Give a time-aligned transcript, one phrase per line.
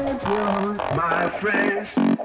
[0.00, 2.19] My friends.